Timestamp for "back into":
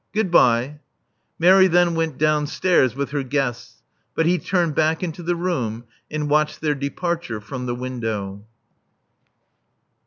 4.73-5.21